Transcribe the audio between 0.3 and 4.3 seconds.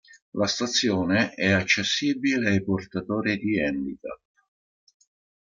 La stazione è accessibile ai portatori di handicap.